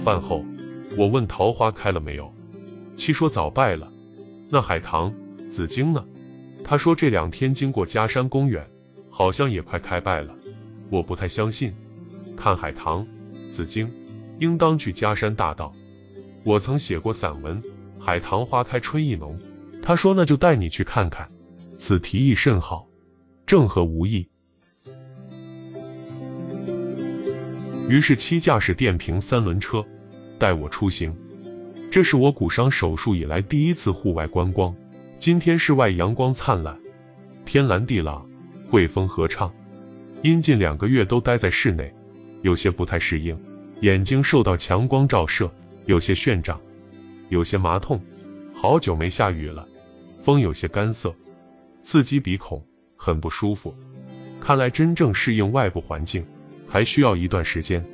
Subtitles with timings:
[0.00, 0.42] 饭后，
[0.96, 2.32] 我问桃花开了没有，
[2.96, 3.92] 七说早败了。
[4.48, 5.14] 那海棠、
[5.50, 6.06] 紫荆呢？
[6.64, 8.66] 他说这两天经过嘉山公园，
[9.10, 10.34] 好像也快开败了。
[10.88, 11.74] 我不太相信，
[12.34, 13.06] 看海棠、
[13.50, 13.92] 紫荆，
[14.38, 15.74] 应当去嘉山大道。
[16.44, 17.62] 我曾写过散文
[17.98, 19.38] 《海棠花开春意浓》，
[19.82, 21.30] 他说那就带你去看看。
[21.76, 22.88] 此提议甚好，
[23.44, 24.30] 正合吾意。
[27.90, 29.84] 于是七驾驶电瓶三轮车
[30.38, 31.12] 带我出行。
[31.90, 34.76] 这是我骨伤手术以来第一次户外观光。
[35.18, 36.78] 今天室外阳光灿烂，
[37.44, 38.30] 天蓝地朗，
[38.68, 39.52] 惠风和畅。
[40.22, 41.92] 因近两个月都待在室内，
[42.42, 43.36] 有些不太适应，
[43.80, 45.50] 眼睛受到强光照射，
[45.84, 46.60] 有些眩胀，
[47.28, 48.00] 有些麻痛。
[48.54, 49.66] 好久没下雨了，
[50.20, 51.12] 风有些干涩，
[51.82, 52.64] 刺激鼻孔，
[52.94, 53.74] 很不舒服。
[54.40, 56.24] 看来真正适应外部环境。
[56.70, 57.84] 还需要一段时间。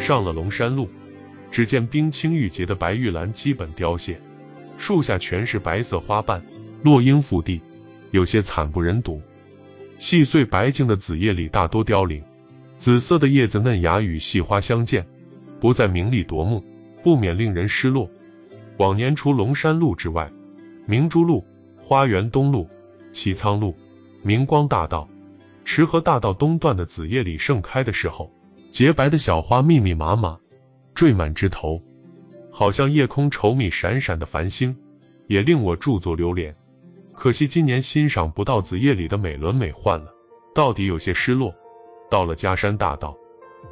[0.00, 0.88] 上了龙山路，
[1.50, 4.20] 只见冰清玉洁的白玉兰基本凋谢，
[4.76, 6.42] 树下全是白色花瓣，
[6.82, 7.62] 落英覆地，
[8.10, 9.22] 有些惨不忍睹。
[9.98, 12.22] 细碎白净的紫叶里大多凋零，
[12.76, 15.06] 紫色的叶子嫩芽与细花相间，
[15.60, 16.62] 不再明丽夺目，
[17.02, 18.10] 不免令人失落。
[18.76, 20.30] 往年除龙山路之外，
[20.84, 21.46] 明珠路、
[21.80, 22.68] 花园东路、
[23.12, 23.74] 齐仓路。
[24.26, 25.06] 明光大道、
[25.66, 28.32] 池河大道东段的紫叶里盛开的时候，
[28.70, 30.38] 洁白的小花密密麻麻，
[30.94, 31.82] 缀满枝头，
[32.50, 34.78] 好像夜空稠密闪闪的繁星，
[35.26, 36.56] 也令我驻足流连。
[37.12, 40.06] 可惜今年欣赏不到紫叶里的美轮美奂了，
[40.54, 41.54] 到底有些失落。
[42.10, 43.14] 到了嘉山大道，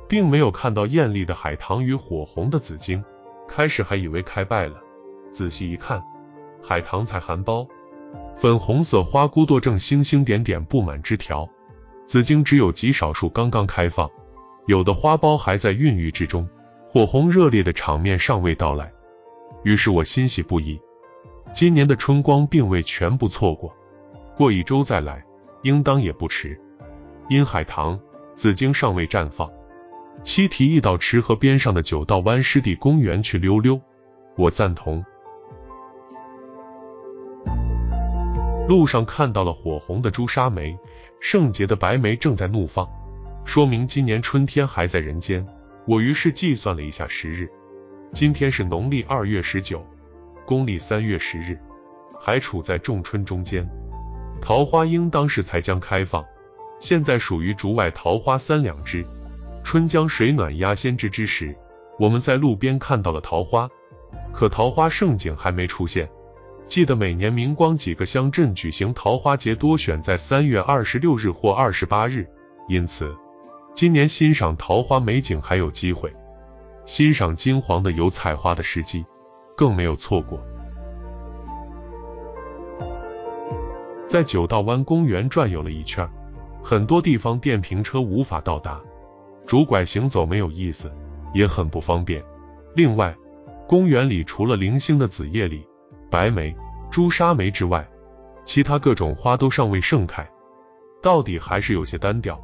[0.07, 3.03] 并没有看到艳丽的海棠与火红的紫荆，
[3.49, 4.79] 开始还以为开败了，
[5.31, 6.03] 仔细一看，
[6.63, 7.67] 海棠才含苞。
[8.37, 11.49] 粉红色花骨朵正星星点点布满枝条，
[12.07, 14.11] 紫荆只有极少数刚刚开放，
[14.67, 16.49] 有的花苞还在孕育之中，
[16.91, 18.93] 火红热烈的场面尚未到来。
[19.65, 20.81] 于是我欣喜不已，
[21.53, 23.73] 今年的春光并未全部错过，
[24.37, 25.25] 过一周再来，
[25.63, 26.59] 应当也不迟。
[27.29, 28.01] 因海棠、
[28.35, 29.49] 紫荆尚未绽放，
[30.25, 33.81] 七提议到池河边上的九道湾湿地公园去溜溜，
[34.37, 35.05] 我赞同。
[38.69, 40.79] 路上看到了火红的朱砂梅，
[41.21, 42.89] 圣洁的白梅正在怒放，
[43.45, 45.45] 说明今年春天还在人间。
[45.85, 47.51] 我于是计算了一下时日，
[48.13, 49.85] 今天是农历二月十九，
[50.47, 51.59] 公历三月十日，
[52.21, 53.69] 还处在仲春中间，
[54.41, 56.25] 桃花应当是才将开放，
[56.79, 59.05] 现在属于竹外桃花三两枝，
[59.65, 61.57] 春江水暖鸭先知之时。
[61.99, 63.69] 我们在路边看到了桃花，
[64.33, 66.09] 可桃花盛景还没出现。
[66.67, 72.27] 记得每年明光几个乡镇举行桃花节，多选在三月二十六日或二十八日，
[72.67, 73.15] 因此
[73.75, 76.11] 今年欣赏桃花美景还有机会，
[76.87, 79.05] 欣赏金黄的油菜花的时机
[79.55, 80.41] 更没有错过。
[84.07, 86.09] 在九道湾公园转悠了一圈，
[86.63, 88.81] 很多地方电瓶车无法到达，
[89.47, 90.91] 拄拐行走没有意思，
[91.35, 92.25] 也很不方便。
[92.75, 93.15] 另外，
[93.69, 95.67] 公园里除了零星的紫叶李。
[96.13, 96.55] 白梅、
[96.91, 97.89] 朱砂梅之外，
[98.45, 100.31] 其他各种花都尚未盛开，
[101.01, 102.39] 到底还是有些单调。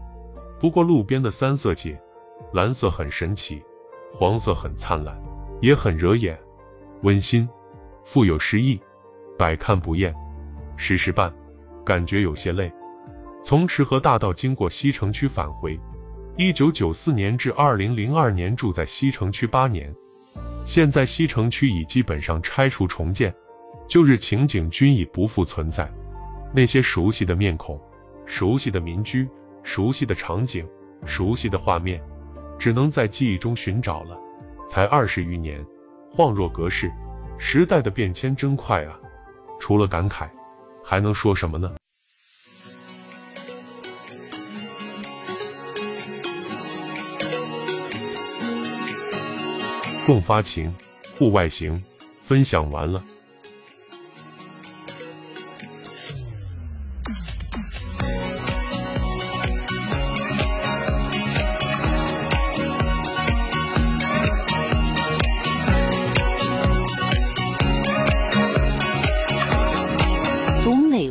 [0.59, 1.95] 不过路边的三色堇，
[2.55, 3.63] 蓝色很神奇，
[4.15, 5.15] 黄色很灿烂，
[5.61, 6.41] 也很惹眼，
[7.03, 7.47] 温馨，
[8.07, 8.81] 富有诗意，
[9.37, 10.15] 百看不厌。
[10.79, 11.31] 时时半，
[11.85, 12.73] 感觉有些累。
[13.45, 15.79] 从池河大道经过西城区返回，
[16.39, 19.95] 一九九四年至二零零二年住在西城区八年，
[20.65, 23.35] 现在西城区已基本上拆除重建。
[23.89, 25.91] 旧日情景均已不复存在，
[26.53, 27.81] 那些熟悉的面孔、
[28.27, 29.27] 熟悉的民居、
[29.63, 30.69] 熟悉的场景、
[31.07, 32.03] 熟悉的画面，
[32.59, 34.15] 只能在记忆中寻找了。
[34.69, 35.65] 才二十余年，
[36.15, 36.93] 恍若隔世，
[37.39, 39.01] 时代的变迁真快啊！
[39.59, 40.29] 除了感慨，
[40.85, 41.75] 还能说什么呢？
[50.07, 50.75] 共发情，
[51.19, 51.83] 户外行，
[52.23, 53.03] 分享完了。